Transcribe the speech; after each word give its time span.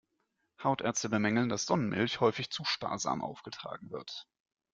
Hautärzte 0.63 1.09
bemängeln, 1.09 1.47
dass 1.49 1.67
Sonnenmilch 1.67 2.21
häufig 2.21 2.49
zu 2.49 2.65
sparsam 2.65 3.21
aufgetragen 3.21 3.91
wird. 3.91 4.27